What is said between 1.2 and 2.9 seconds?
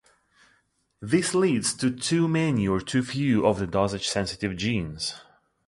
leads to too many or